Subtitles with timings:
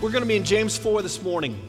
[0.00, 1.60] We're going to be in James 4 this morning.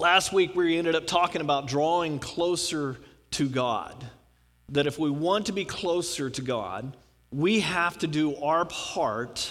[0.00, 2.96] Last week, we ended up talking about drawing closer
[3.30, 3.94] to God.
[4.70, 6.96] That if we want to be closer to God,
[7.30, 9.48] we have to do our part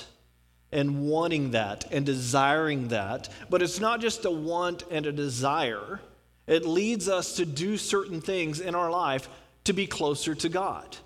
[0.73, 3.29] in wanting that and desiring that.
[3.49, 6.01] But it's not just a want and a desire,
[6.47, 9.29] it leads us to do certain things in our life
[9.63, 10.97] to be closer to God.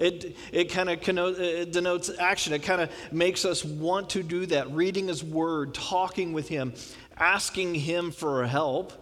[0.00, 2.54] It, it kind of uh, denotes action.
[2.54, 4.72] It kind of makes us want to do that.
[4.72, 6.72] Reading His Word, talking with Him,
[7.18, 8.92] asking Him for help,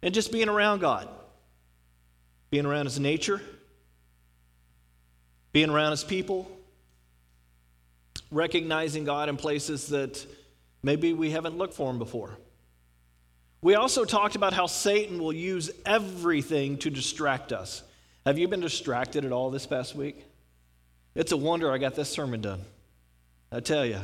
[0.00, 1.08] and just being around God.
[2.50, 3.42] Being around His nature,
[5.50, 6.48] being around His people,
[8.30, 10.24] recognizing God in places that
[10.84, 12.30] maybe we haven't looked for Him before.
[13.60, 17.82] We also talked about how Satan will use everything to distract us.
[18.26, 20.24] Have you been distracted at all this past week?
[21.14, 22.62] It's a wonder I got this sermon done.
[23.52, 24.00] I tell you,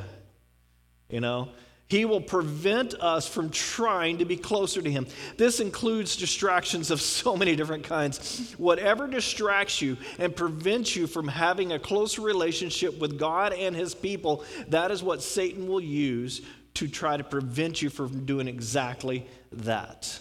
[1.09, 1.49] you know,
[1.89, 5.09] he will prevent us from trying to be closer to him.
[5.39, 8.55] This includes distractions of so many different kinds.
[8.59, 13.93] Whatever distracts you and prevents you from having a closer relationship with God and his
[13.93, 16.43] people, that is what Satan will use
[16.75, 20.21] to try to prevent you from doing exactly that.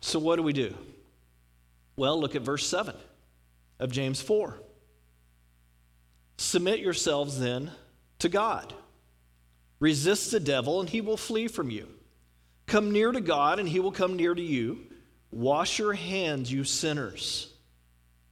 [0.00, 0.74] So, what do we do?
[1.96, 2.94] Well, look at verse 7
[3.78, 4.60] of James 4.
[6.36, 7.70] Submit yourselves then
[8.18, 8.72] to God.
[9.80, 11.88] Resist the devil, and he will flee from you.
[12.66, 14.78] Come near to God, and he will come near to you.
[15.30, 17.52] Wash your hands, you sinners.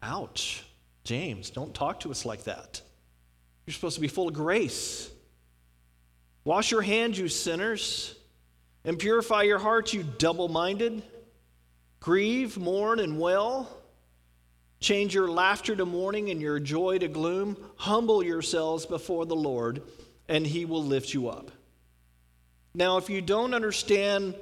[0.03, 0.65] Ouch.
[1.05, 2.81] James, don't talk to us like that.
[3.67, 5.11] You're supposed to be full of grace.
[6.45, 8.15] Wash your hands, you sinners,
[8.85, 11.03] and purify your hearts, you double minded.
[12.03, 13.69] Grieve, mourn, and wail.
[14.81, 17.57] Change your laughter to mourning and your joy to gloom.
[17.77, 19.83] Humble yourselves before the Lord,
[20.29, 21.53] and he will lift you up.
[22.75, 24.35] Now, if you don't understand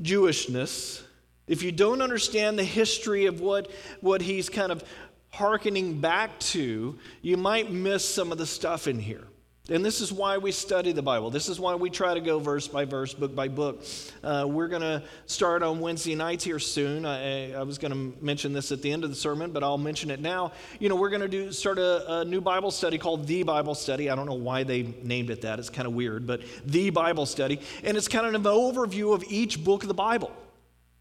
[0.00, 1.02] Jewishness,
[1.48, 3.68] if you don't understand the history of what,
[4.00, 4.84] what he's kind of
[5.30, 9.24] hearkening back to, you might miss some of the stuff in here.
[9.70, 11.30] And this is why we study the Bible.
[11.30, 13.84] This is why we try to go verse by verse, book by book.
[14.24, 17.04] Uh, we're going to start on Wednesday nights here soon.
[17.04, 19.76] I, I was going to mention this at the end of the sermon, but I'll
[19.76, 20.52] mention it now.
[20.78, 23.74] You know, we're going to do start a, a, new Bible study called The Bible
[23.74, 24.08] Study.
[24.08, 25.58] I don't know why they named it that.
[25.58, 27.60] It's kind of weird, but The Bible Study.
[27.84, 30.32] And it's kind of an overview of each book of the Bible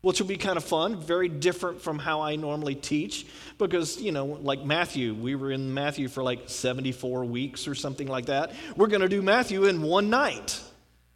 [0.08, 3.28] which will be kind of fun, very different from how I normally teach.
[3.58, 8.08] Because, you know, like Matthew, we were in Matthew for like 74 weeks or something
[8.08, 8.54] like that.
[8.78, 10.62] We're going to do Matthew in one night.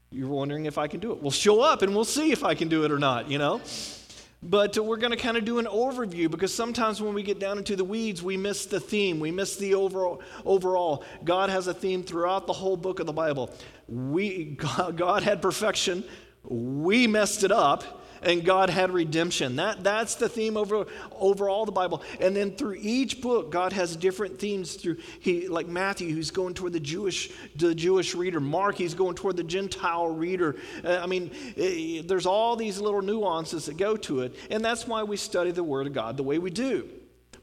[0.10, 1.22] You're wondering if I can do it.
[1.22, 3.62] We'll show up and we'll see if I can do it or not, you know?
[4.44, 7.60] But we're going to kind of do an overview because sometimes when we get down
[7.60, 9.22] into the weeds, we miss the theme.
[9.22, 10.22] We miss the overall.
[10.44, 11.06] overall.
[11.24, 13.52] God has a theme throughout the whole book of the Bible.
[13.88, 14.58] We,
[14.98, 16.04] God had perfection.
[16.44, 19.56] We messed it up and God had redemption.
[19.56, 22.04] That, that's the theme over, over all the Bible.
[22.20, 26.54] And then through each book, God has different themes through he like Matthew, who's going
[26.54, 28.40] toward the Jewish, the Jewish reader.
[28.40, 30.56] Mark, he's going toward the Gentile reader.
[30.84, 34.36] Uh, I mean, it, eh, there's all these little nuances that go to it.
[34.50, 36.88] And that's why we study the Word of God the way we do.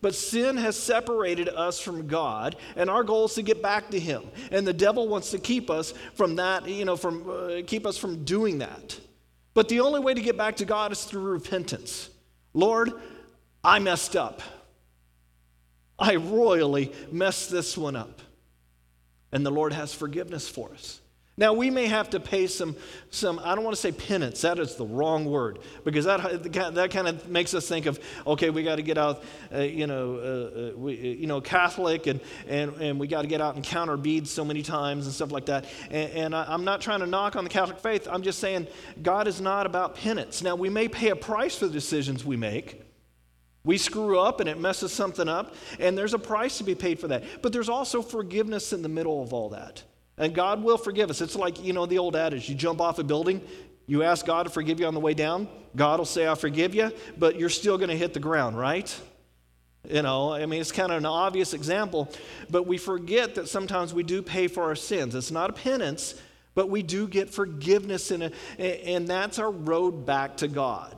[0.01, 3.99] But sin has separated us from God, and our goal is to get back to
[3.99, 4.23] Him.
[4.53, 7.99] And the devil wants to keep us from that, you know, from uh, keep us
[7.99, 9.01] from doing that.
[9.59, 12.11] But the only way to get back to God is through repentance.
[12.55, 12.93] Lord,
[13.65, 14.41] I messed up.
[15.99, 18.23] I royally messed this one up.
[19.33, 21.01] And the Lord has forgiveness for us.
[21.39, 22.75] Now, we may have to pay some,
[23.11, 26.43] some I don't want to say penance, that is the wrong word, because that,
[26.75, 29.23] that kind of makes us think of, okay, we got to get out,
[29.55, 33.29] uh, you, know, uh, uh, we, you know, Catholic, and, and, and we got to
[33.29, 35.67] get out and counter beads so many times and stuff like that.
[35.93, 38.67] And, and I, I'm not trying to knock on the Catholic faith, I'm just saying
[39.01, 40.43] God is not about penance.
[40.43, 42.83] Now, we may pay a price for the decisions we make.
[43.63, 46.99] We screw up and it messes something up, and there's a price to be paid
[46.99, 47.23] for that.
[47.43, 49.85] But there's also forgiveness in the middle of all that.
[50.19, 51.21] And God will forgive us.
[51.21, 53.41] It's like, you know, the old adage you jump off a building,
[53.87, 56.75] you ask God to forgive you on the way down, God will say, I forgive
[56.75, 58.95] you, but you're still going to hit the ground, right?
[59.89, 62.09] You know, I mean, it's kind of an obvious example,
[62.51, 65.15] but we forget that sometimes we do pay for our sins.
[65.15, 66.21] It's not a penance,
[66.55, 70.95] but we do get forgiveness, in it, and that's our road back to God.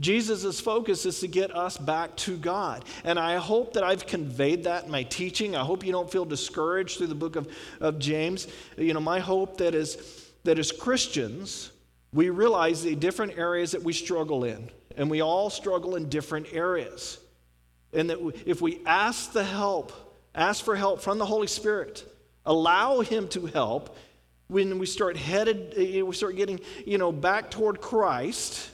[0.00, 2.84] Jesus' focus is to get us back to God.
[3.04, 5.54] And I hope that I've conveyed that in my teaching.
[5.54, 7.48] I hope you don't feel discouraged through the book of,
[7.80, 8.48] of James.
[8.78, 11.72] You know, my hope that is that as Christians,
[12.12, 14.70] we realize the different areas that we struggle in.
[14.96, 17.18] And we all struggle in different areas.
[17.92, 19.92] And that if we ask the help,
[20.34, 22.04] ask for help from the Holy Spirit,
[22.44, 23.96] allow Him to help,
[24.48, 28.70] when we start headed, eh, we start getting, you know, back toward Christ,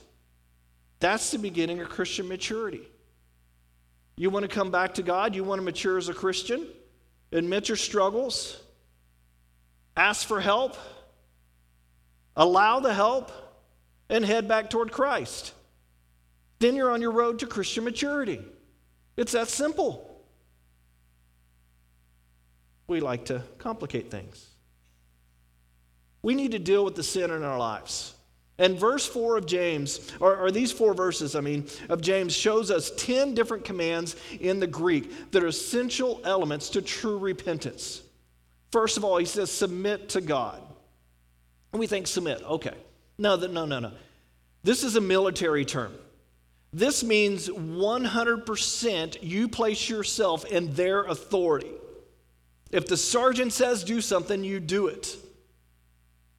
[1.01, 2.83] that's the beginning of Christian maturity.
[4.17, 5.35] You want to come back to God?
[5.35, 6.67] You want to mature as a Christian?
[7.31, 8.61] Admit your struggles?
[9.97, 10.77] Ask for help?
[12.37, 13.31] Allow the help?
[14.11, 15.53] And head back toward Christ.
[16.59, 18.45] Then you're on your road to Christian maturity.
[19.17, 20.05] It's that simple.
[22.89, 24.47] We like to complicate things.
[26.23, 28.15] We need to deal with the sin in our lives.
[28.59, 32.73] And verse 4 of James, or, or, these four verses, I mean, of James, shows
[32.73, 38.03] us 10 different commands in the Greek that are essential elements to true repentance.
[38.73, 40.61] First of all, he says, submit to God.
[41.73, 42.75] And we think, submit, okay.
[43.17, 43.93] No, no, no, no.
[44.65, 45.95] This is a military term.
[46.73, 51.71] This means 100% you place yourself in their authority.
[52.71, 55.17] If the sergeant says do something, you do it.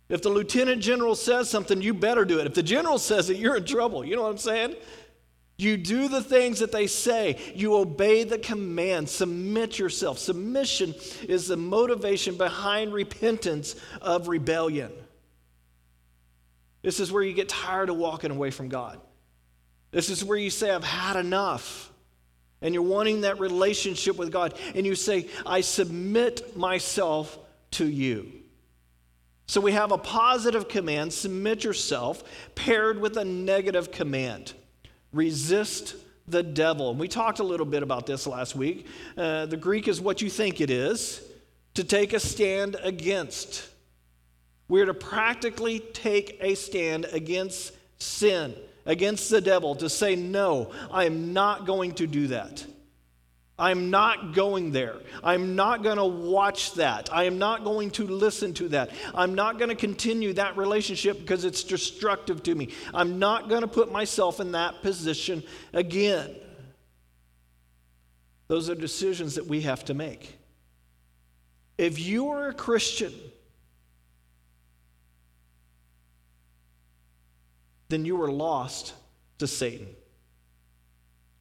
[0.09, 2.47] If the lieutenant general says something, you better do it.
[2.47, 4.03] If the general says it, you're in trouble.
[4.03, 4.75] You know what I'm saying?
[5.57, 7.37] You do the things that they say.
[7.53, 9.07] You obey the command.
[9.09, 10.17] Submit yourself.
[10.17, 10.95] Submission
[11.27, 14.91] is the motivation behind repentance of rebellion.
[16.81, 18.99] This is where you get tired of walking away from God.
[19.91, 21.91] This is where you say, I've had enough.
[22.61, 24.53] And you're wanting that relationship with God.
[24.75, 27.37] And you say, I submit myself
[27.71, 28.38] to you.
[29.49, 32.23] So we have a positive command, submit yourself,
[32.53, 34.53] paired with a negative command,
[35.11, 35.95] resist
[36.27, 36.91] the devil.
[36.91, 38.85] And we talked a little bit about this last week.
[39.17, 41.23] Uh, the Greek is what you think it is
[41.73, 43.67] to take a stand against.
[44.67, 48.53] We're to practically take a stand against sin,
[48.85, 52.67] against the devil, to say, No, I am not going to do that.
[53.59, 54.95] I'm not going there.
[55.23, 57.13] I'm not going to watch that.
[57.13, 58.91] I am not going to listen to that.
[59.13, 62.69] I'm not going to continue that relationship because it's destructive to me.
[62.93, 66.35] I'm not going to put myself in that position again.
[68.47, 70.37] Those are decisions that we have to make.
[71.77, 73.13] If you are a Christian,
[77.89, 78.93] then you were lost
[79.37, 79.87] to Satan.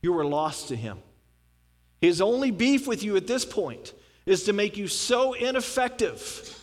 [0.03, 0.99] You were lost to him.
[2.01, 3.93] His only beef with you at this point
[4.25, 6.57] is to make you so ineffective,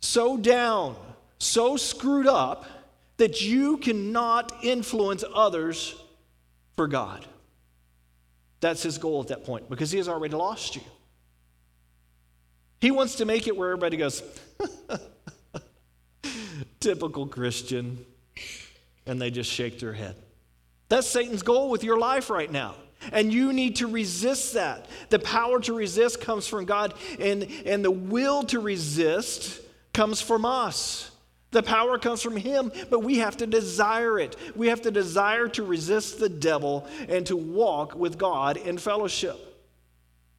[0.00, 0.96] so down,
[1.38, 2.64] so screwed up
[3.16, 5.94] that you cannot influence others
[6.76, 7.26] for God.
[8.60, 10.82] That's his goal at that point because he has already lost you.
[12.80, 14.22] He wants to make it where everybody goes,
[16.80, 18.04] typical Christian,
[19.06, 20.16] and they just shake their head.
[20.88, 22.74] That's Satan's goal with your life right now.
[23.12, 24.86] And you need to resist that.
[25.10, 29.60] The power to resist comes from God, and, and the will to resist
[29.92, 31.10] comes from us.
[31.52, 34.36] The power comes from Him, but we have to desire it.
[34.54, 39.38] We have to desire to resist the devil and to walk with God in fellowship.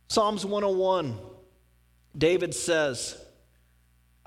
[0.09, 1.17] Psalms 101,
[2.17, 3.17] David says,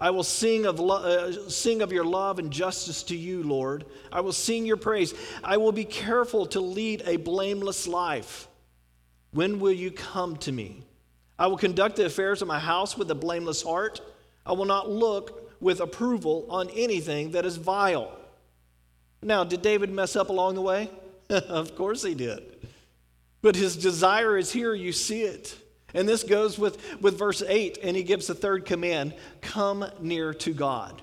[0.01, 3.85] I will sing of, lo- uh, sing of your love and justice to you, Lord.
[4.11, 5.13] I will sing your praise.
[5.45, 8.49] I will be careful to lead a blameless life.
[9.33, 10.85] When will you come to me?
[11.39, 14.01] I will conduct the affairs of my house with a blameless heart.
[14.47, 18.17] I will not look with approval on anything that is vile.
[19.23, 20.91] Now, did David mess up along the way?
[21.31, 22.43] of course he did.
[23.43, 25.57] But his desire is here, you see it.
[25.95, 30.35] And this goes with, with verse 8, and he gives the third command come near
[30.35, 31.03] to God.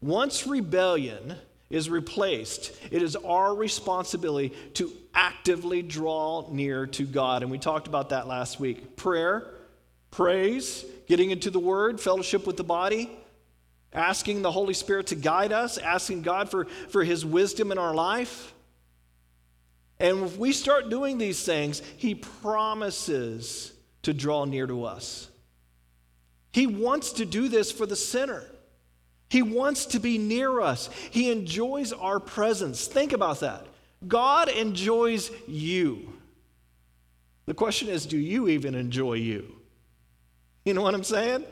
[0.00, 1.36] Once rebellion
[1.68, 7.42] is replaced, it is our responsibility to actively draw near to God.
[7.42, 8.96] And we talked about that last week.
[8.96, 9.46] Prayer,
[10.10, 13.10] praise, getting into the word, fellowship with the body,
[13.92, 17.94] asking the Holy Spirit to guide us, asking God for, for his wisdom in our
[17.94, 18.52] life.
[19.98, 25.28] And if we start doing these things, he promises to draw near to us.
[26.52, 28.44] He wants to do this for the sinner.
[29.28, 30.90] He wants to be near us.
[31.10, 32.86] He enjoys our presence.
[32.86, 33.66] Think about that.
[34.06, 36.12] God enjoys you.
[37.46, 39.56] The question is do you even enjoy you?
[40.64, 41.44] You know what I'm saying?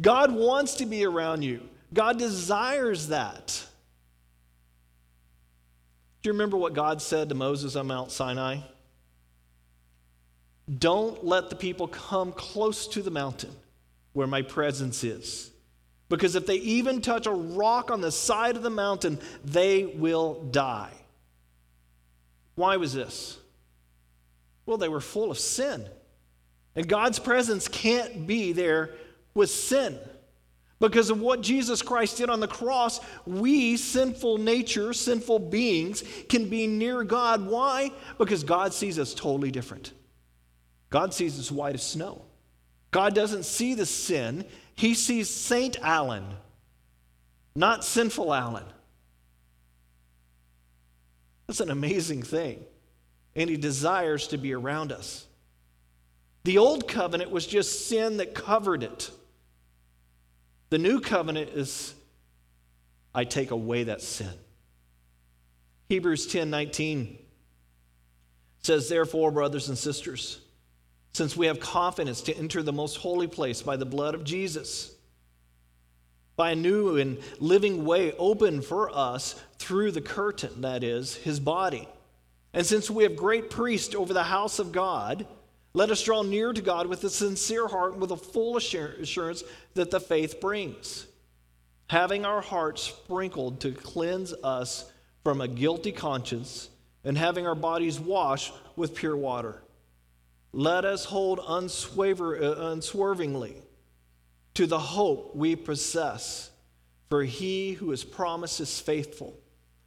[0.00, 1.60] God wants to be around you,
[1.92, 3.64] God desires that.
[6.22, 8.58] Do you remember what God said to Moses on Mount Sinai?
[10.78, 13.54] Don't let the people come close to the mountain
[14.12, 15.50] where my presence is.
[16.08, 20.42] Because if they even touch a rock on the side of the mountain, they will
[20.50, 20.92] die.
[22.54, 23.38] Why was this?
[24.64, 25.86] Well, they were full of sin.
[26.76, 28.90] And God's presence can't be there
[29.34, 29.98] with sin.
[30.80, 36.48] Because of what Jesus Christ did on the cross, we, sinful nature, sinful beings, can
[36.48, 37.46] be near God.
[37.46, 37.90] Why?
[38.18, 39.92] Because God sees us totally different.
[40.94, 42.22] God sees us white as snow.
[42.92, 44.44] God doesn't see the sin,
[44.76, 46.24] He sees Saint Alan,
[47.56, 48.62] not sinful Alan.
[51.48, 52.62] That's an amazing thing.
[53.34, 55.26] And He desires to be around us.
[56.44, 59.10] The old covenant was just sin that covered it.
[60.70, 61.92] The new covenant is
[63.12, 64.30] I take away that sin.
[65.88, 67.18] Hebrews 10 19
[68.60, 70.40] says, Therefore, brothers and sisters,
[71.14, 74.92] since we have confidence to enter the most holy place by the blood of Jesus,
[76.36, 81.38] by a new and living way open for us through the curtain, that is, his
[81.38, 81.88] body.
[82.52, 85.26] And since we have great priest over the house of God,
[85.72, 89.44] let us draw near to God with a sincere heart and with a full assurance
[89.74, 91.06] that the faith brings,
[91.88, 94.90] having our hearts sprinkled to cleanse us
[95.22, 96.70] from a guilty conscience
[97.04, 99.63] and having our bodies washed with pure water.
[100.56, 103.56] Let us hold uh, unswervingly
[104.54, 106.48] to the hope we possess,
[107.08, 109.36] for he who has promised is faithful.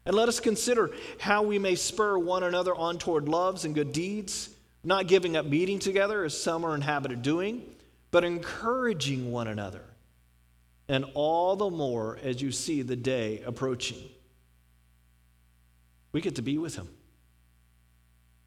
[0.06, 3.94] And let us consider how we may spur one another on toward loves and good
[3.94, 4.50] deeds
[4.84, 7.64] not giving up meeting together as some are in habit of doing,
[8.12, 9.84] but encouraging one another,
[10.90, 14.02] and all the more as you see the day approaching.
[16.12, 16.90] We get to be with him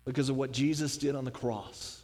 [0.05, 2.00] because of what Jesus did on the cross.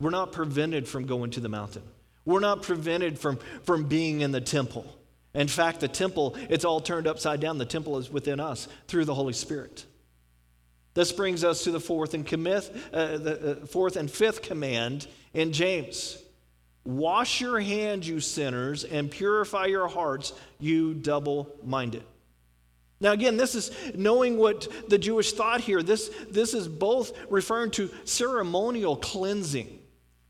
[0.00, 1.82] We're not prevented from going to the mountain.
[2.24, 4.86] We're not prevented from, from being in the temple.
[5.34, 7.58] In fact, the temple, it's all turned upside down.
[7.58, 9.84] The temple is within us through the Holy Spirit.
[10.94, 12.58] This brings us to the fourth and, uh,
[12.92, 16.18] the uh, fourth and fifth command in James.
[16.84, 22.02] Wash your hands, you sinners, and purify your hearts, you double minded.
[23.00, 25.82] Now, again, this is knowing what the Jewish thought here.
[25.82, 29.78] This, this is both referring to ceremonial cleansing,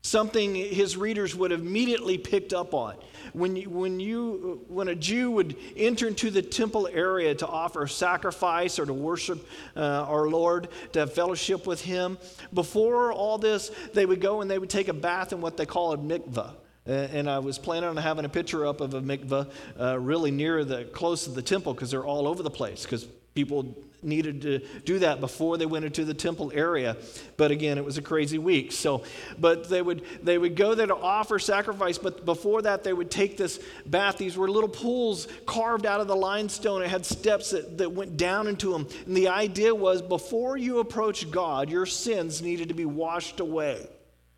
[0.01, 2.95] something his readers would have immediately picked up on
[3.33, 7.87] when, you, when, you, when a Jew would enter into the temple area to offer
[7.87, 12.17] sacrifice or to worship uh, our Lord, to have fellowship with Him,
[12.53, 15.65] before all this, they would go and they would take a bath in what they
[15.65, 16.53] call a mikvah.
[16.85, 20.65] And I was planning on having a picture up of a mikvah uh, really near
[20.65, 23.05] the close to the temple because they're all over the place because
[23.35, 26.97] people needed to do that before they went into the temple area.
[27.37, 28.71] But again it was a crazy week.
[28.71, 29.03] So
[29.37, 33.11] but they would they would go there to offer sacrifice but before that they would
[33.11, 34.17] take this bath.
[34.17, 36.81] These were little pools carved out of the limestone.
[36.81, 38.87] It had steps that, that went down into them.
[39.05, 43.87] And the idea was before you approach god your sins needed to be washed away.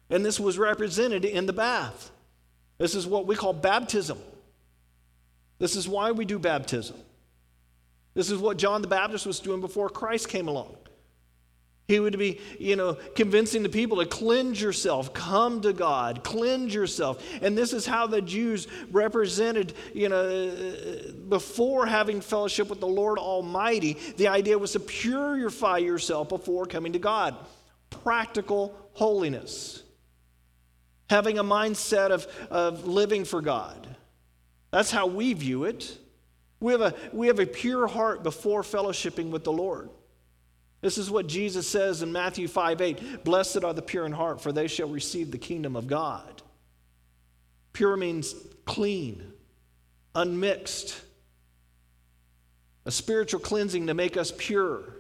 [0.10, 2.12] And this was represented in the bath.
[2.78, 4.20] This is what we call baptism.
[5.60, 6.98] This is why we do baptism
[8.14, 10.76] this is what John the Baptist was doing before Christ came along.
[11.88, 16.74] He would be, you know, convincing the people to cleanse yourself, come to God, cleanse
[16.74, 17.22] yourself.
[17.42, 20.56] And this is how the Jews represented, you know,
[21.28, 26.94] before having fellowship with the Lord Almighty, the idea was to purify yourself before coming
[26.94, 27.36] to God.
[27.90, 29.84] Practical holiness.
[31.10, 33.98] Having a mindset of, of living for God.
[34.72, 35.98] That's how we view it.
[36.64, 39.90] We have, a, we have a pure heart before fellowshipping with the Lord.
[40.80, 44.40] This is what Jesus says in Matthew 5 8 Blessed are the pure in heart,
[44.40, 46.42] for they shall receive the kingdom of God.
[47.74, 49.34] Pure means clean,
[50.16, 51.02] unmixed,
[52.86, 54.94] a spiritual cleansing to make us pure.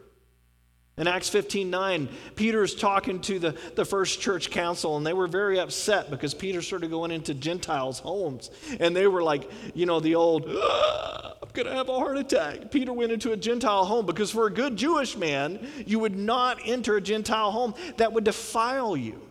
[0.98, 5.13] In Acts 15 9, Peter is talking to the, the first church council, and they
[5.13, 8.51] were very upset because Peter started going into Gentiles' homes.
[8.79, 12.72] And they were like, you know, the old, I'm going to have a heart attack.
[12.72, 16.60] Peter went into a Gentile home because for a good Jewish man, you would not
[16.65, 19.22] enter a Gentile home that would defile you.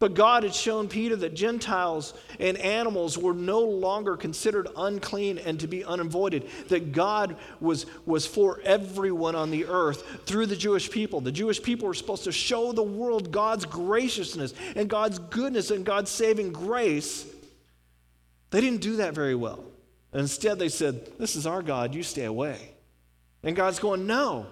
[0.00, 5.58] But God had shown Peter that Gentiles and animals were no longer considered unclean and
[5.60, 10.90] to be unavoided, that God was, was for everyone on the earth through the Jewish
[10.90, 11.20] people.
[11.20, 15.86] The Jewish people were supposed to show the world God's graciousness and God's goodness and
[15.86, 17.24] God's saving grace.
[18.50, 19.64] They didn't do that very well.
[20.14, 22.70] Instead, they said, This is our God, you stay away.
[23.42, 24.46] And God's going, No,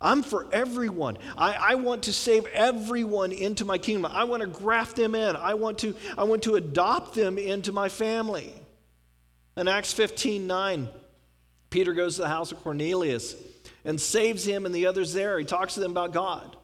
[0.00, 1.18] I'm for everyone.
[1.36, 4.10] I, I, want to save everyone into my kingdom.
[4.12, 5.36] I want to graft them in.
[5.36, 8.52] I want to, I want to adopt them into my family.
[9.56, 10.88] In Acts 15 9,
[11.70, 13.36] Peter goes to the house of Cornelius
[13.84, 15.38] and saves him and the others there.
[15.38, 16.56] He talks to them about God.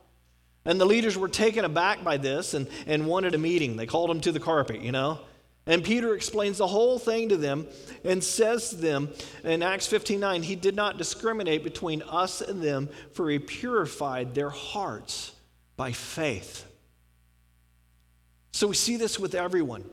[0.65, 3.77] And the leaders were taken aback by this and, and wanted a meeting.
[3.77, 5.21] They called him to the carpet, you know.
[5.69, 7.67] And Peter explains the whole thing to them
[8.03, 9.11] and says to them
[9.45, 14.49] in Acts 15:9, he did not discriminate between us and them, for he purified their
[14.49, 15.33] hearts
[15.77, 16.65] by faith.
[18.51, 19.85] So we see this with everyone.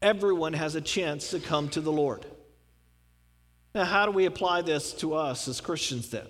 [0.00, 2.24] Everyone has a chance to come to the Lord.
[3.74, 6.26] Now, how do we apply this to us as Christians then?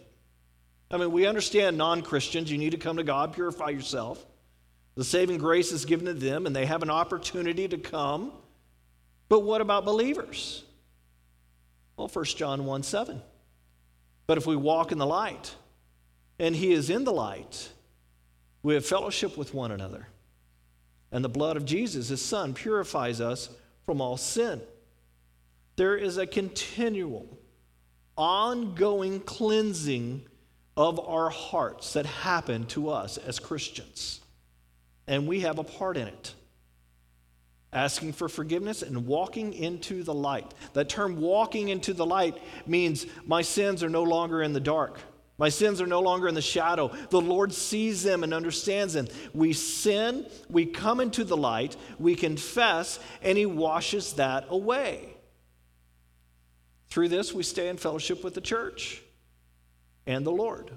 [0.91, 4.27] I mean, we understand non Christians, you need to come to God, purify yourself.
[4.97, 8.33] The saving grace is given to them, and they have an opportunity to come
[9.33, 10.62] but what about believers?
[11.97, 13.23] Well, 1 John 1 7.
[14.27, 15.55] But if we walk in the light,
[16.39, 17.71] and he is in the light,
[18.62, 20.07] we have fellowship with one another.
[21.11, 23.49] And the blood of Jesus, his son, purifies us
[23.87, 24.61] from all sin.
[25.77, 27.39] There is a continual,
[28.19, 30.27] ongoing cleansing
[30.77, 34.21] of our hearts that happen to us as Christians.
[35.07, 36.35] And we have a part in it
[37.73, 40.52] asking for forgiveness and walking into the light.
[40.75, 42.37] That term walking into the light
[42.67, 44.99] means my sins are no longer in the dark.
[45.38, 46.93] My sins are no longer in the shadow.
[47.11, 49.09] The Lord sees them and understands them.
[49.33, 55.17] We sin, we come into the light, we confess, and He washes that away.
[56.91, 59.02] Through this, we stay in fellowship with the church
[60.07, 60.71] and the Lord.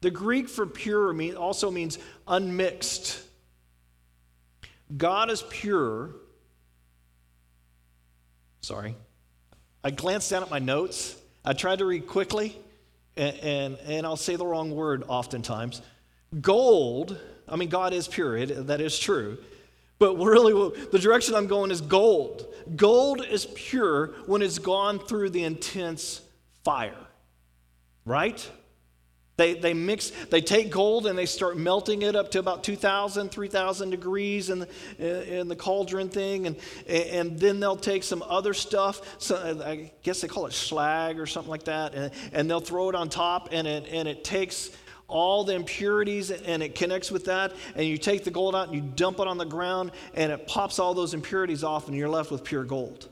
[0.00, 3.22] The Greek for pure also means unmixed.
[4.96, 6.10] God is pure.
[8.60, 8.94] Sorry.
[9.84, 11.16] I glanced down at my notes.
[11.44, 12.58] I tried to read quickly,
[13.16, 15.82] and, and, and I'll say the wrong word oftentimes.
[16.40, 17.18] Gold,
[17.48, 19.38] I mean, God is pure, it, that is true.
[19.98, 22.46] But really, the direction I'm going is gold.
[22.76, 26.20] Gold is pure when it's gone through the intense
[26.64, 27.06] fire,
[28.04, 28.48] right?
[29.38, 33.30] They, they mix, they take gold and they start melting it up to about 2,000,
[33.30, 36.48] 3,000 degrees in the, in the cauldron thing.
[36.48, 36.56] And,
[36.88, 39.00] and then they'll take some other stuff.
[39.18, 41.94] So I guess they call it slag or something like that.
[41.94, 44.72] And, and they'll throw it on top and it, and it takes
[45.06, 47.54] all the impurities and it connects with that.
[47.76, 50.48] And you take the gold out and you dump it on the ground and it
[50.48, 53.08] pops all those impurities off and you're left with pure gold.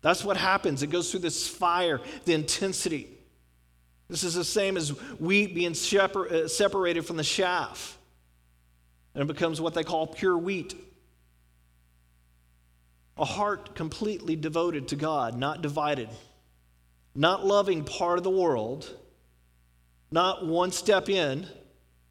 [0.00, 0.84] That's what happens.
[0.84, 3.16] It goes through this fire, the intensity.
[4.10, 7.96] This is the same as wheat being uh, separated from the chaff.
[9.14, 10.74] And it becomes what they call pure wheat.
[13.16, 16.08] A heart completely devoted to God, not divided,
[17.14, 18.92] not loving part of the world,
[20.10, 21.46] not one step in,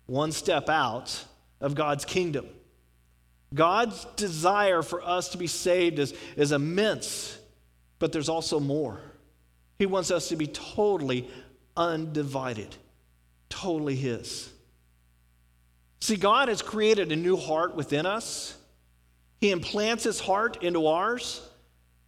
[0.06, 1.26] one step out
[1.60, 2.48] of God's kingdom.
[3.54, 7.38] God's desire for us to be saved is, is immense,
[7.98, 9.02] but there's also more.
[9.80, 11.30] He wants us to be totally
[11.76, 12.76] undivided,
[13.50, 14.52] totally His.
[16.02, 18.58] See, God has created a new heart within us.
[19.42, 21.42] He implants His heart into ours,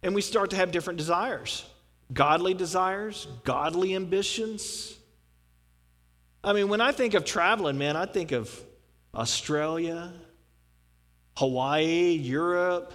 [0.02, 1.64] and we start to have different desires
[2.12, 4.94] godly desires, godly ambitions.
[6.44, 8.52] I mean, when I think of traveling, man, I think of
[9.14, 10.12] Australia,
[11.36, 12.92] Hawaii, Europe,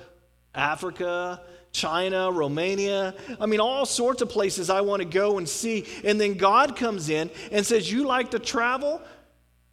[0.53, 1.41] Africa,
[1.77, 3.13] China, Romania.
[3.39, 5.85] I mean, all sorts of places I want to go and see.
[6.03, 8.99] And then God comes in and says, You like to travel?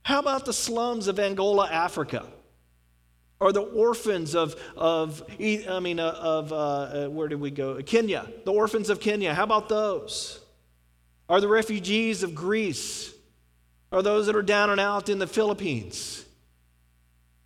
[0.03, 2.27] How about the slums of Angola, Africa?
[3.41, 7.83] Or the orphans of, of I mean, uh, of, uh, uh, where did we go?
[7.83, 9.33] Kenya, the orphans of Kenya.
[9.33, 10.41] How about those?
[11.29, 13.13] Are the refugees of Greece?
[13.91, 16.25] Are those that are down and out in the Philippines?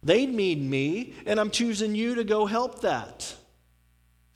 [0.03, 3.35] They need me, and I'm choosing you to go help that.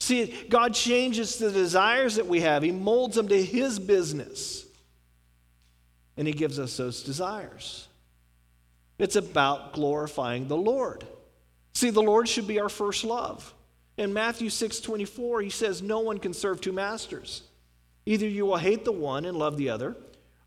[0.03, 4.67] See, God changes the desires that we have, He molds them to His business.
[6.17, 7.87] And He gives us those desires.
[8.99, 11.07] It's about glorifying the Lord.
[11.75, 13.55] See, the Lord should be our first love.
[13.97, 17.45] In Matthew 6 24, He says, No one can serve two masters.
[18.05, 19.97] Either you will hate the one and love the other,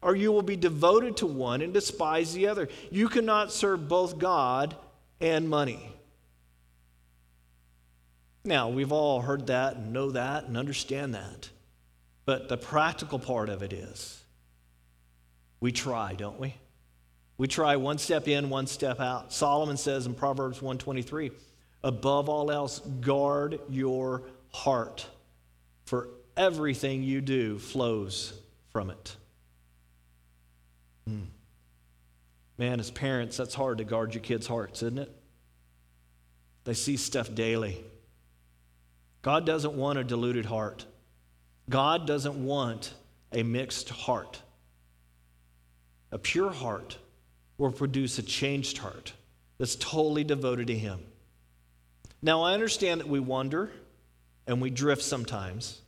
[0.01, 2.67] or you will be devoted to one and despise the other.
[2.91, 4.75] You cannot serve both God
[5.21, 5.94] and money.
[8.45, 11.49] Now, we've all heard that and know that and understand that.
[12.25, 14.21] But the practical part of it is
[15.59, 16.53] we try, don't we?
[17.37, 19.33] We try one step in, one step out.
[19.33, 21.31] Solomon says in Proverbs 123,
[21.83, 25.07] above all else, guard your heart,
[25.85, 28.33] for everything you do flows
[28.71, 29.15] from it.
[31.07, 31.23] Hmm.
[32.57, 35.11] Man, as parents, that's hard to guard your kids' hearts, isn't it?
[36.63, 37.83] They see stuff daily.
[39.25, 40.85] God doesn't want a deluded heart.
[41.67, 42.93] God doesn't want
[43.31, 44.39] a mixed heart.
[46.11, 46.99] A pure heart
[47.57, 49.13] will produce a changed heart
[49.57, 50.99] that's totally devoted to Him.
[52.21, 53.71] Now, I understand that we wander
[54.45, 55.81] and we drift sometimes.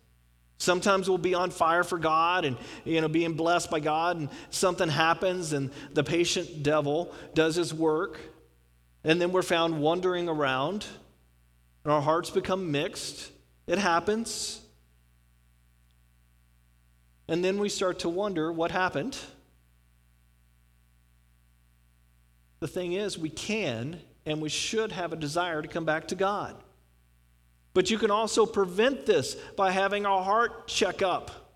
[0.57, 4.29] Sometimes we'll be on fire for God and you know being blessed by God and
[4.49, 8.19] something happens and the patient devil does his work
[9.03, 10.87] and then we're found wandering around
[11.87, 13.31] and our hearts become mixed.
[13.65, 14.59] It happens.
[17.29, 19.17] And then we start to wonder what happened.
[22.59, 26.15] The thing is, we can and we should have a desire to come back to
[26.15, 26.57] God.
[27.73, 31.53] But you can also prevent this by having our heart check up.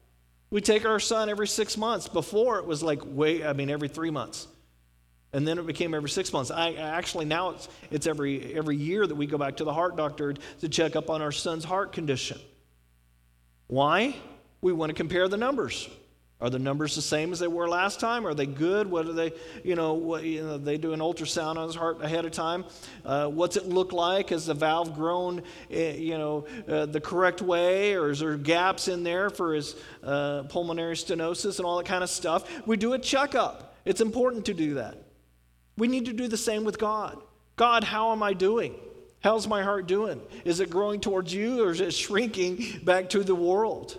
[0.50, 2.08] We take our son every six months.
[2.08, 4.48] Before it was like way, I mean, every three months.
[5.34, 6.52] And then it became every six months.
[6.52, 9.96] I actually now it's, it's every every year that we go back to the heart
[9.96, 12.39] doctor to check up on our son's heart condition.
[13.67, 14.15] Why?
[14.62, 15.89] We want to compare the numbers.
[16.41, 18.26] Are the numbers the same as they were last time?
[18.26, 18.89] Are they good?
[18.89, 19.32] What are they,
[19.63, 22.65] you know, what, you know they do an ultrasound on his heart ahead of time?
[23.06, 24.30] Uh, what's it look like?
[24.30, 27.94] Has the valve grown, uh, you know, uh, the correct way?
[27.94, 32.04] Or is there gaps in there for his uh, pulmonary stenosis and all that kind
[32.04, 32.50] of stuff?
[32.65, 33.76] We do a checkup.
[33.86, 34.98] It's important to do that.
[35.78, 37.18] We need to do the same with God.
[37.56, 38.76] God, how am I doing?
[39.22, 40.22] How's my heart doing?
[40.46, 43.98] Is it growing towards you or is it shrinking back to the world?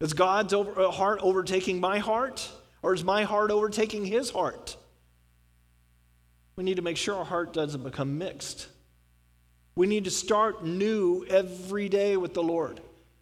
[0.00, 2.50] Is God's over, uh, heart overtaking my heart?
[2.82, 4.76] Or is my heart overtaking his heart?
[6.56, 8.66] We need to make sure our heart doesn't become mixed.
[9.74, 12.80] We need to start new every day with the Lord.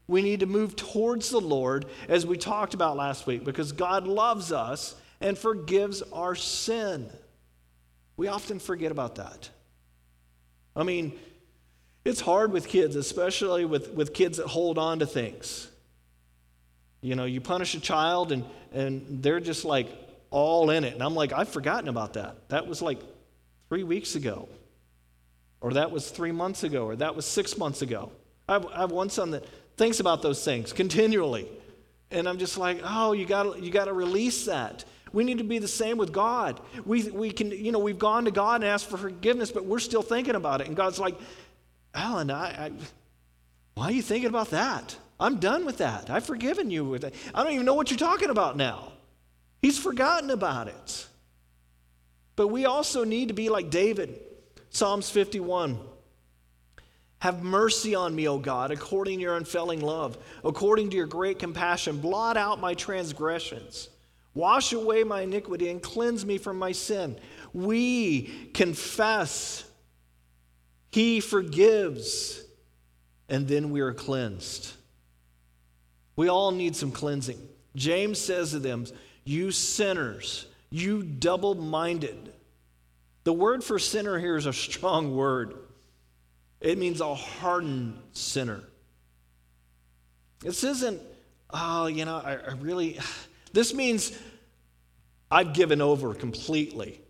[0.09, 4.09] We need to move towards the Lord, as we talked about last week, because God
[4.09, 7.09] loves us and forgives our sin.
[8.21, 9.49] We often forget about that.
[10.77, 11.19] I mean,
[12.05, 15.67] it's hard with kids, especially with, with kids that hold on to things.
[17.01, 19.89] You know, you punish a child and, and they're just like
[20.29, 20.93] all in it.
[20.93, 22.51] And I'm like, I've forgotten about that.
[22.51, 23.01] That was like
[23.71, 24.51] three weeks ago,
[25.63, 28.13] or that was three months ago, or that was six months ago.
[28.47, 29.47] I have, I have one son that
[29.79, 31.49] thinks about those things continually.
[32.11, 34.85] And I'm just like, oh, you got you got to release that.
[35.13, 36.61] We need to be the same with God.
[36.85, 39.79] We, we can, you know, we've gone to God and asked for forgiveness, but we're
[39.81, 40.69] still thinking about it.
[40.69, 41.17] And God's like,
[41.95, 42.73] Alan, I, I
[43.75, 44.97] why are you thinking about that?
[45.19, 46.11] I'm done with that.
[46.11, 47.15] I've forgiven you with that.
[47.35, 48.93] I don't even know what you're talking about now.
[49.61, 51.07] He's forgotten about it.
[52.37, 54.19] But we also need to be like David.
[54.71, 55.79] Psalms 51.
[57.19, 61.39] Have mercy on me, O God, according to your unfailing love, according to your great
[61.39, 61.99] compassion.
[61.99, 63.91] Blot out my transgressions.
[64.35, 67.19] Wash away my iniquity and cleanse me from my sin.
[67.53, 69.65] We confess.
[70.91, 72.43] He forgives.
[73.29, 74.73] And then we are cleansed.
[76.17, 77.39] We all need some cleansing.
[77.75, 78.87] James says to them,
[79.25, 82.33] You sinners, you double minded.
[83.25, 85.55] The word for sinner here is a strong word,
[86.61, 88.61] it means a hardened sinner.
[90.41, 91.01] This isn't,
[91.51, 92.99] oh, you know, I, I really,
[93.53, 94.13] this means
[95.31, 97.01] I've given over completely.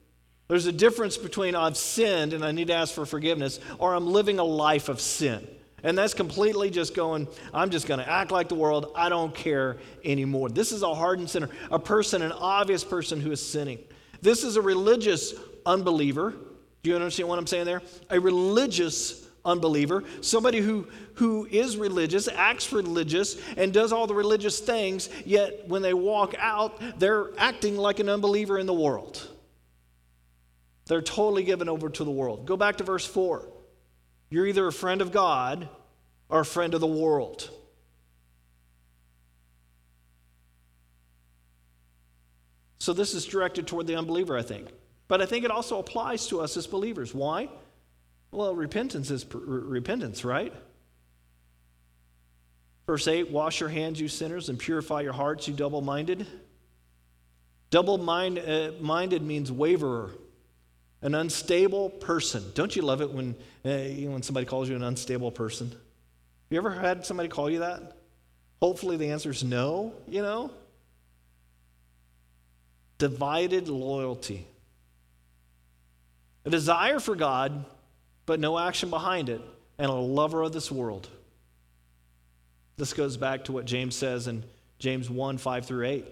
[0.48, 4.06] There's a difference between I've sinned and I need to ask for forgiveness, or I'm
[4.06, 5.46] living a life of sin.
[5.82, 8.92] And that's completely just going, I'm just going to act like the world.
[8.94, 10.48] I don't care anymore.
[10.50, 13.78] This is a hardened sinner, a person, an obvious person who is sinning.
[14.20, 15.32] This is a religious
[15.64, 16.34] unbeliever.
[16.82, 17.82] Do you understand what I'm saying there?
[18.10, 24.60] A religious unbeliever, somebody who, who is religious, acts religious, and does all the religious
[24.60, 29.26] things, yet when they walk out, they're acting like an unbeliever in the world.
[30.86, 32.46] They're totally given over to the world.
[32.46, 33.48] Go back to verse 4.
[34.28, 35.68] You're either a friend of God
[36.28, 37.48] or a friend of the world.
[42.78, 44.68] So this is directed toward the unbeliever, I think.
[45.06, 47.14] But I think it also applies to us as believers.
[47.14, 47.48] Why?
[48.32, 50.52] Well, repentance is repentance, right?
[52.86, 56.26] Verse 8 Wash your hands, you sinners, and purify your hearts, you double minded.
[57.70, 60.10] Double mind, uh, minded means waverer
[61.02, 62.44] an unstable person.
[62.54, 65.68] Don't you love it when, uh, when somebody calls you an unstable person?
[65.70, 65.78] Have
[66.50, 67.96] you ever had somebody call you that?
[68.60, 70.50] Hopefully the answer is no, you know?
[72.98, 74.46] Divided loyalty.
[76.44, 77.64] A desire for God,
[78.30, 79.40] but no action behind it,
[79.76, 81.08] and a lover of this world.
[82.76, 84.44] This goes back to what James says in
[84.78, 86.06] James 1 5 through 8.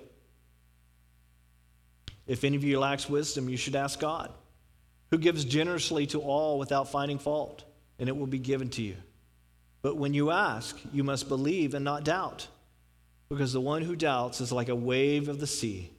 [2.26, 4.32] If any of you lacks wisdom, you should ask God
[5.12, 7.62] who gives generously to all without finding fault,
[8.00, 8.96] and it will be given to you.
[9.82, 12.48] But when you ask, you must believe and not doubt,
[13.28, 15.92] because the one who doubts is like a wave of the sea,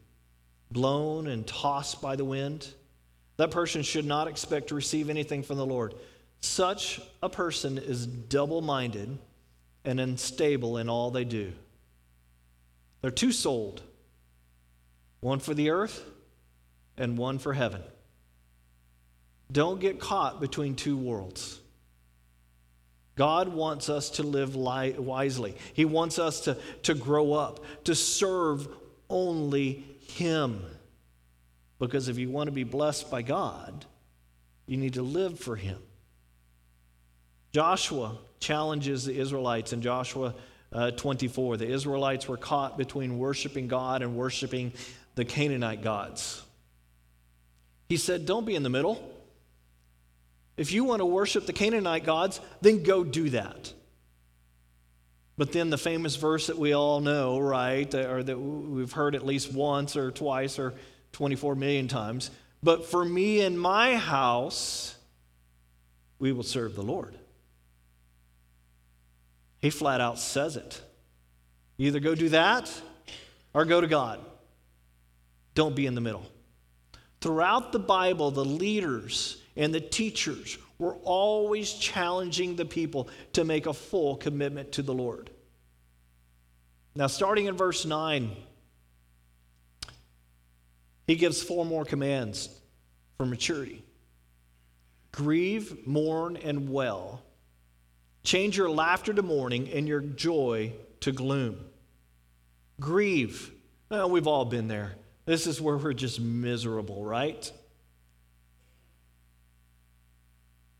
[0.69, 2.73] blown and tossed by the wind.
[3.39, 5.95] That person should not expect to receive anything from the Lord.
[6.41, 9.17] Such a person is double minded
[9.85, 11.53] and unstable in all they do.
[13.01, 13.81] They're two souled
[15.21, 16.03] one for the earth
[16.97, 17.81] and one for heaven.
[19.49, 21.61] Don't get caught between two worlds.
[23.15, 25.55] God wants us to live li- wisely.
[25.73, 28.67] He wants us to, to grow up, to serve
[29.09, 30.61] only Him.
[31.79, 33.85] Because if you want to be blessed by God,
[34.65, 35.79] you need to live for Him.
[37.53, 40.35] Joshua challenges the Israelites in Joshua
[40.71, 41.57] uh, 24.
[41.57, 44.73] The Israelites were caught between worshiping God and worshiping
[45.15, 46.43] the Canaanite gods.
[47.87, 49.03] He said, Don't be in the middle.
[50.57, 53.73] If you want to worship the Canaanite gods, then go do that.
[55.37, 59.25] But then the famous verse that we all know, right, or that we've heard at
[59.25, 60.73] least once or twice or
[61.11, 64.95] 24 million times, but for me and my house,
[66.19, 67.17] we will serve the Lord.
[69.61, 70.81] He flat out says it.
[71.77, 72.71] either go do that
[73.53, 74.19] or go to God.
[75.55, 76.25] Don't be in the middle.
[77.21, 83.65] Throughout the Bible, the leaders and the teachers were always challenging the people to make
[83.65, 85.29] a full commitment to the Lord.
[86.95, 88.31] Now, starting in verse 9,
[91.09, 92.49] he gives four more commands
[93.17, 93.83] for maturity
[95.11, 97.23] grieve, mourn, and well.
[98.21, 101.57] Change your laughter to mourning and your joy to gloom.
[102.79, 103.51] Grieve.
[103.89, 104.93] Well, we've all been there.
[105.25, 107.51] This is where we're just miserable, right?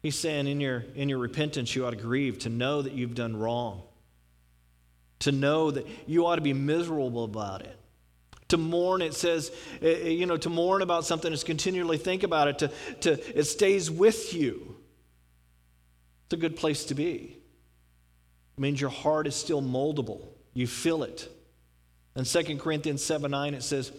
[0.04, 3.16] He's saying in your, in your repentance, you ought to grieve, to know that you've
[3.16, 3.82] done wrong,
[5.22, 7.80] to know that you ought to be miserable about it.
[8.50, 12.24] To mourn, it says, eh, eh, you know, to mourn about something is continually think
[12.24, 14.76] about it, to, to, it stays with you.
[16.26, 17.38] It's a good place to be.
[18.58, 20.28] It means your heart is still moldable.
[20.54, 21.30] You feel it.
[22.16, 23.92] In 2 Corinthians 7 9, it says,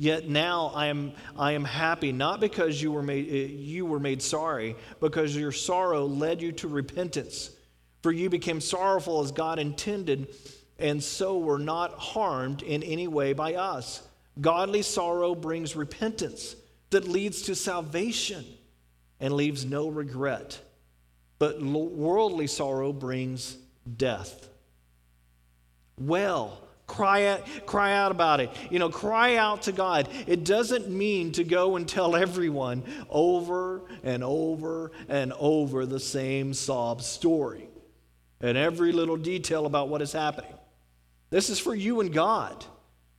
[0.00, 3.98] Yet now I am, I am happy, not because you were, made, eh, you were
[3.98, 7.50] made sorry, because your sorrow led you to repentance.
[8.02, 10.28] For you became sorrowful as God intended,
[10.78, 14.02] and so were not harmed in any way by us.
[14.40, 16.54] Godly sorrow brings repentance
[16.90, 18.44] that leads to salvation
[19.20, 20.60] and leaves no regret.
[21.38, 23.56] But worldly sorrow brings
[23.96, 24.48] death.
[25.98, 28.50] Well, Cry out, cry out about it.
[28.70, 30.08] You know, cry out to God.
[30.26, 36.54] It doesn't mean to go and tell everyone over and over and over the same
[36.54, 37.68] sob story
[38.40, 40.54] and every little detail about what is happening.
[41.30, 42.64] This is for you and God.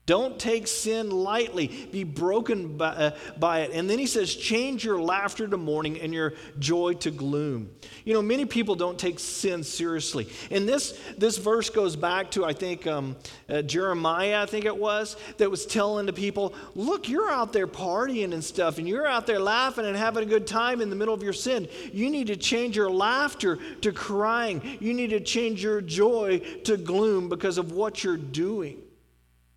[0.10, 1.68] Don't take sin lightly.
[1.92, 3.74] Be broken by, uh, by, it.
[3.74, 7.70] And then he says, change your laughter to mourning and your joy to gloom.
[8.06, 10.28] You know, many people don't take sin seriously.
[10.50, 13.18] And this, this verse goes back to, I think, um,
[13.48, 17.68] uh, Jeremiah, I think it was, that was telling the people, look, you're out there
[17.68, 20.96] partying and stuff, and you're out there laughing and having a good time in the
[20.96, 21.68] middle of your sin.
[21.94, 24.80] You need to change your laughter to crying.
[24.80, 28.82] You need to change your joy to gloom because of what you're doing.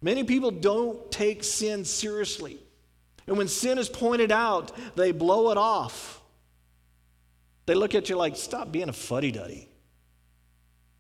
[0.03, 2.59] Many people don't take sin seriously.
[3.27, 6.21] And when sin is pointed out, they blow it off.
[7.67, 9.69] They look at you like, stop being a fuddy duddy.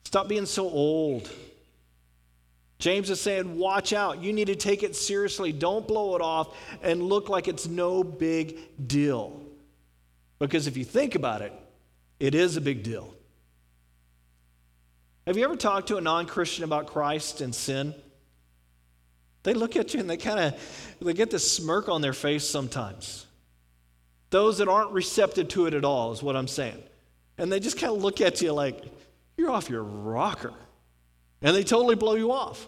[0.04, 1.28] Stop being so old.
[2.78, 4.22] James is saying, watch out.
[4.22, 5.52] You need to take it seriously.
[5.52, 9.40] Don't blow it off and look like it's no big deal.
[10.38, 11.52] Because if you think about it,
[12.20, 13.14] it is a big deal.
[15.26, 17.94] Have you ever talked to a non Christian about Christ and sin?
[19.42, 22.48] They look at you and they kind of they get this smirk on their face
[22.48, 23.26] sometimes.
[24.30, 26.82] Those that aren't receptive to it at all is what I'm saying.
[27.38, 28.82] And they just kind of look at you like,
[29.36, 30.54] you're off your rocker.
[31.42, 32.66] And they totally blow you off.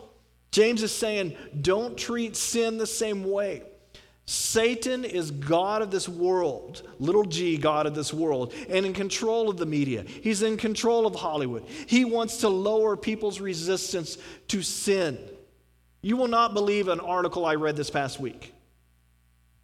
[0.50, 3.62] James is saying, don't treat sin the same way.
[4.26, 9.50] Satan is God of this world, little g, God of this world, and in control
[9.50, 10.02] of the media.
[10.02, 11.64] He's in control of Hollywood.
[11.86, 14.16] He wants to lower people's resistance
[14.48, 15.18] to sin.
[16.04, 18.52] You will not believe an article I read this past week.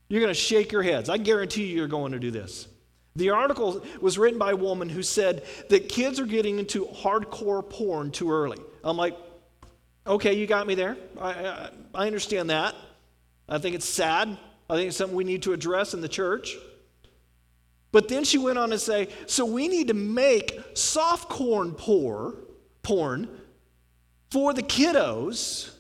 [0.09, 1.11] You're going to shake your heads.
[1.11, 2.66] I guarantee you you're going to do this.
[3.14, 7.68] The article was written by a woman who said that kids are getting into hardcore
[7.68, 8.57] porn too early.
[8.83, 9.18] I'm like,
[10.07, 10.96] okay, you got me there.
[11.20, 12.74] I, I, I understand that.
[13.46, 14.35] I think it's sad.
[14.70, 16.57] I think it's something we need to address in the church.
[17.92, 23.29] But then she went on to say, so we need to make soft corn porn
[24.31, 25.72] for the kiddos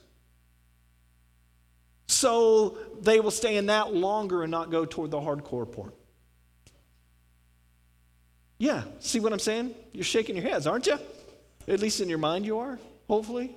[2.10, 5.92] so they will stay in that longer and not go toward the hardcore porn.
[8.58, 9.74] Yeah, see what I'm saying?
[9.92, 10.98] You're shaking your heads, aren't you?
[11.68, 13.54] At least in your mind, you are, hopefully.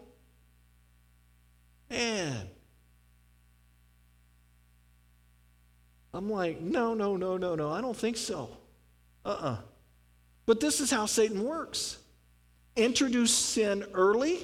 [1.89, 2.47] Man.
[6.13, 8.49] I'm like, no, no, no, no, no, I don't think so.
[9.25, 9.49] Uh uh-uh.
[9.49, 9.57] uh
[10.45, 11.97] But this is how Satan works
[12.75, 14.39] introduce sin early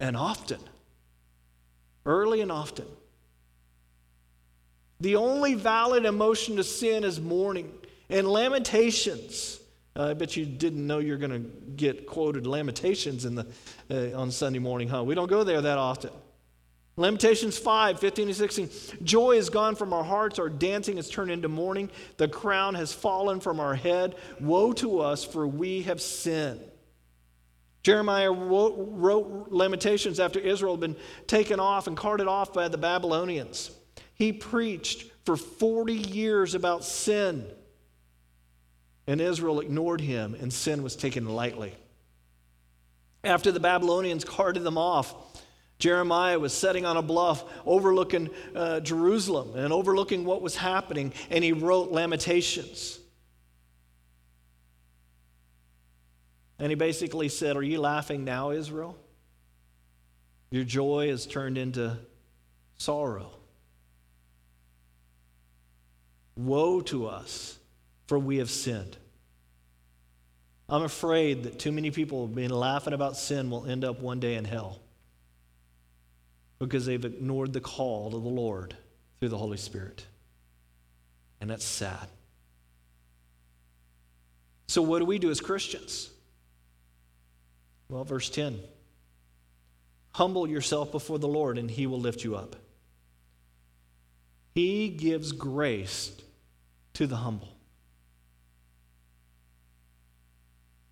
[0.00, 0.60] and often.
[2.04, 2.86] Early and often.
[5.00, 7.72] The only valid emotion to sin is mourning.
[8.08, 9.60] And Lamentations,
[9.94, 13.46] uh, I bet you didn't know you're going to get quoted Lamentations in the,
[13.90, 15.04] uh, on Sunday morning, huh?
[15.04, 16.10] We don't go there that often.
[16.98, 18.70] Lamentations 5, 15 and 16.
[19.04, 22.92] Joy is gone from our hearts, our dancing has turned into mourning, the crown has
[22.92, 24.14] fallen from our head.
[24.40, 26.62] Woe to us, for we have sinned.
[27.82, 33.70] Jeremiah wrote Lamentations after Israel had been taken off and carted off by the Babylonians.
[34.16, 37.46] He preached for 40 years about sin,
[39.06, 41.74] and Israel ignored him, and sin was taken lightly.
[43.22, 45.14] After the Babylonians carted them off,
[45.78, 51.44] Jeremiah was sitting on a bluff overlooking uh, Jerusalem and overlooking what was happening, and
[51.44, 52.98] he wrote Lamentations.
[56.58, 58.96] And he basically said, Are you laughing now, Israel?
[60.50, 61.98] Your joy has turned into
[62.78, 63.32] sorrow.
[66.36, 67.58] Woe to us,
[68.06, 68.96] for we have sinned.
[70.68, 74.20] I'm afraid that too many people have been laughing about sin will end up one
[74.20, 74.80] day in hell
[76.58, 78.76] because they've ignored the call to the Lord
[79.20, 80.04] through the Holy Spirit.
[81.40, 82.08] And that's sad.
[84.68, 86.10] So, what do we do as Christians?
[87.88, 88.58] Well, verse 10
[90.12, 92.56] Humble yourself before the Lord, and he will lift you up.
[94.54, 96.10] He gives grace
[96.96, 97.56] to the humble.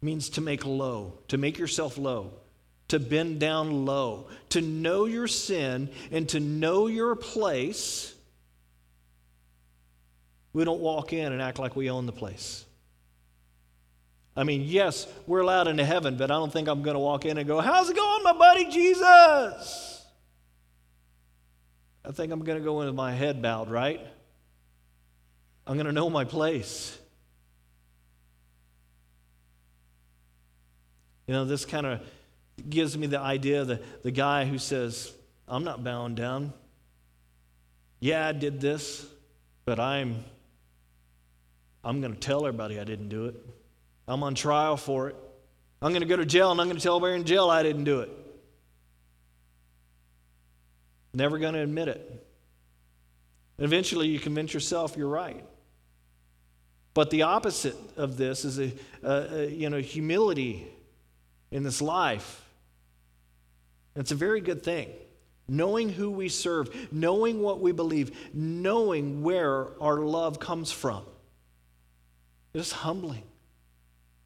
[0.05, 2.35] means to make low, to make yourself low,
[2.89, 8.15] to bend down low, to know your sin and to know your place.
[10.53, 12.65] We don't walk in and act like we own the place.
[14.37, 17.25] I mean, yes, we're allowed into heaven, but I don't think I'm going to walk
[17.25, 20.05] in and go, How's it going, my buddy Jesus?
[22.05, 24.01] I think I'm going to go in with my head bowed, right?
[25.67, 26.99] I'm going to know my place.
[31.27, 32.01] You know, this kind of
[32.69, 35.13] gives me the idea of the, the guy who says,
[35.49, 36.53] I'm not bowing down.
[38.01, 39.07] Yeah, I did this,
[39.65, 40.25] but I'm
[41.85, 43.37] I'm going to tell everybody I didn't do it.
[44.09, 45.17] I'm on trial for it.
[45.83, 47.63] I'm going to go to jail and I'm going to tell everybody in jail I
[47.63, 48.11] didn't do it.
[51.13, 52.27] Never going to admit it.
[53.59, 55.45] eventually, you convince yourself you're right.
[56.95, 60.67] But the opposite of this is a, a, a you know humility
[61.51, 62.41] in this life.
[63.97, 64.91] It's a very good thing.
[65.47, 71.03] Knowing who we serve, knowing what we believe, knowing where our love comes from.
[72.55, 73.25] It is humbling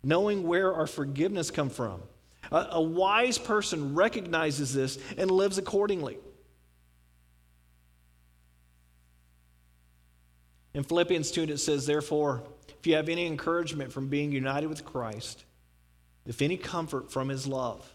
[0.02, 2.02] knowing where our forgiveness come from.
[2.50, 6.18] A, a wise person recognizes this and lives accordingly.
[10.74, 12.42] In Philippians 2, it says, Therefore,
[12.81, 15.45] if you have any encouragement from being united with Christ,
[16.27, 17.95] if any comfort from his love,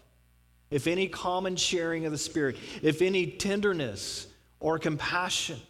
[0.70, 4.26] if any common sharing of the Spirit, if any tenderness
[4.60, 5.60] or compassion,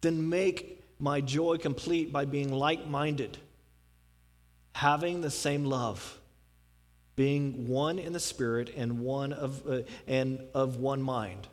[0.00, 3.38] then make my joy complete by being like minded
[4.72, 6.18] having the same love,
[7.16, 11.46] being one in the spirit and one of uh, and of one mind.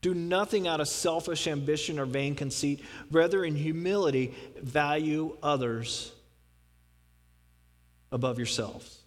[0.00, 6.12] Do nothing out of selfish ambition or vain conceit, rather in humility value others
[8.12, 9.00] above yourselves.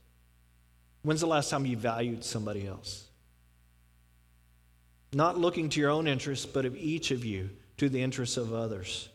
[1.03, 3.05] When's the last time you valued somebody else?
[5.13, 8.53] Not looking to your own interests, but of each of you to the interests of
[8.53, 9.07] others.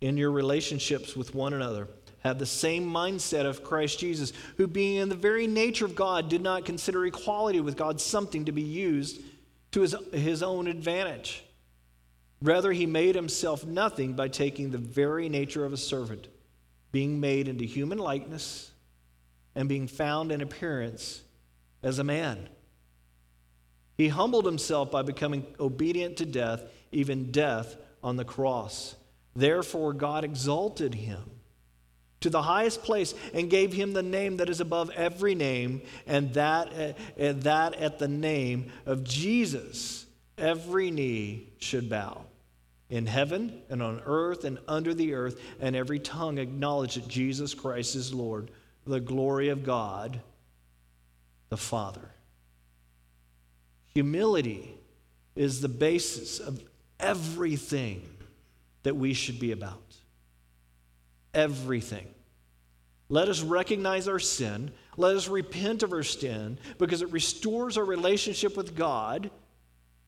[0.00, 1.88] In your relationships with one another,
[2.20, 6.28] have the same mindset of Christ Jesus, who, being in the very nature of God,
[6.28, 9.20] did not consider equality with God something to be used
[9.72, 11.42] to his, his own advantage.
[12.42, 16.28] Rather, he made himself nothing by taking the very nature of a servant,
[16.92, 18.70] being made into human likeness
[19.54, 21.22] and being found in appearance
[21.82, 22.48] as a man.
[23.96, 26.62] He humbled himself by becoming obedient to death,
[26.92, 28.96] even death on the cross.
[29.36, 31.22] Therefore, God exalted him
[32.20, 36.32] to the highest place and gave him the name that is above every name, and
[36.34, 42.24] that, and that at the name of Jesus every knee should bow,
[42.90, 47.54] in heaven and on earth and under the earth, and every tongue acknowledge that Jesus
[47.54, 48.50] Christ is Lord,
[48.86, 50.20] the glory of God
[51.50, 52.08] the Father.
[53.92, 54.72] Humility
[55.34, 56.62] is the basis of
[56.98, 58.08] everything
[58.84, 59.82] that we should be about.
[61.34, 62.06] Everything.
[63.08, 64.70] Let us recognize our sin.
[64.96, 69.30] Let us repent of our sin because it restores our relationship with God.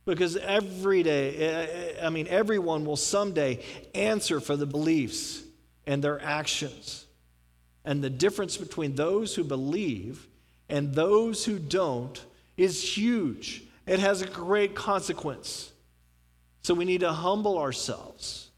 [0.05, 1.67] Because every day, eh,
[2.01, 3.63] eh, I mean, everyone will someday
[3.95, 5.43] answer for the beliefs
[5.87, 7.07] and their actions.
[7.85, 10.27] And the difference between those who believe
[10.69, 12.25] and those who don't
[12.57, 13.63] is huge.
[13.87, 15.73] It has a great consequence.
[16.63, 18.51] So we need to humble ourselves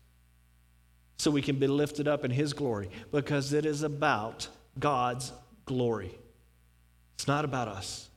[1.17, 5.33] so we can be lifted up in His glory because it is about God's
[5.65, 6.19] glory.
[7.15, 8.09] It's not about us.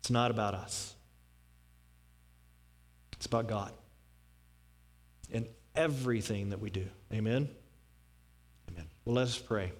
[0.00, 0.94] It's not about us.
[3.22, 3.70] It's about God
[5.30, 5.46] in
[5.76, 6.84] everything that we do.
[7.12, 7.48] Amen?
[8.68, 8.84] Amen.
[9.04, 9.70] Well, let us pray.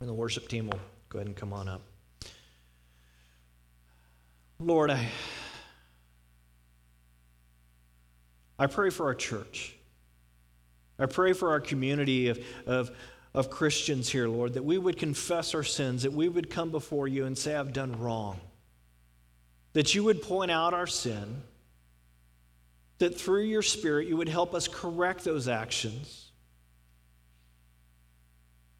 [0.00, 0.80] And the worship team will
[1.10, 1.82] go ahead and come on up.
[4.58, 5.06] Lord, I,
[8.58, 9.76] I pray for our church.
[10.98, 12.90] I pray for our community of, of,
[13.34, 17.06] of Christians here, Lord, that we would confess our sins, that we would come before
[17.06, 18.40] you and say, I've done wrong.
[19.74, 21.42] That you would point out our sin,
[23.00, 26.30] that through your Spirit you would help us correct those actions,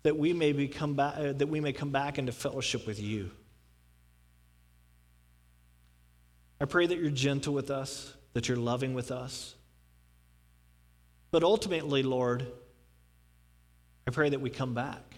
[0.02, 3.30] that we may, become back, uh, that we may come back into fellowship with you.
[6.60, 9.54] I pray that you're gentle with us, that you're loving with us.
[11.30, 12.46] But ultimately, Lord,
[14.06, 15.16] I pray that we come back.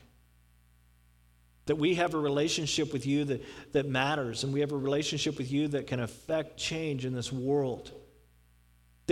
[1.66, 5.38] That we have a relationship with you that, that matters, and we have a relationship
[5.38, 7.90] with you that can affect change in this world.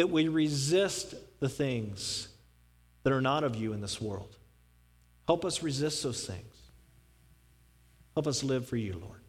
[0.01, 2.29] That we resist the things
[3.03, 4.35] that are not of you in this world.
[5.27, 6.57] Help us resist those things.
[8.15, 9.21] Help us live for you, Lord.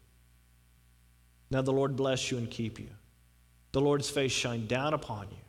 [1.50, 2.88] Now the Lord bless you and keep you.
[3.72, 5.44] The Lord's face shine down upon you,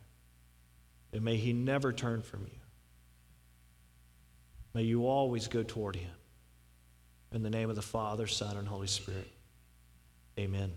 [1.14, 2.60] and may he never turn from you.
[4.74, 6.12] May you always go toward him.
[7.32, 9.32] In the name of the Father, Son, and Holy Spirit.
[10.38, 10.72] Amen.